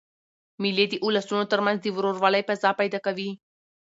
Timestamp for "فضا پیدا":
2.47-2.99